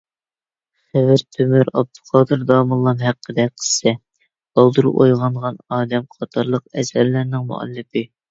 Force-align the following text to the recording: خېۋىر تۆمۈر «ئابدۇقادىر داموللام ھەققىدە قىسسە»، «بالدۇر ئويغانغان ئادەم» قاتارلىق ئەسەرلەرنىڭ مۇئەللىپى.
خېۋىر 0.93 1.23
تۆمۈر 1.35 1.67
«ئابدۇقادىر 1.81 2.45
داموللام 2.51 3.03
ھەققىدە 3.09 3.45
قىسسە»، 3.61 3.93
«بالدۇر 4.59 4.89
ئويغانغان 4.93 5.61
ئادەم» 5.77 6.09
قاتارلىق 6.17 6.65
ئەسەرلەرنىڭ 6.83 7.47
مۇئەللىپى. 7.53 8.05